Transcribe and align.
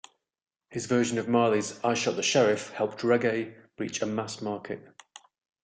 His 0.71 0.87
version 0.87 1.19
of 1.19 1.27
Marley's 1.27 1.79
"I 1.83 1.93
Shot 1.93 2.15
the 2.15 2.23
Sheriff" 2.23 2.71
helped 2.71 3.03
reggae 3.03 3.53
reach 3.77 4.01
a 4.01 4.07
mass 4.07 4.41
market. 4.41 4.81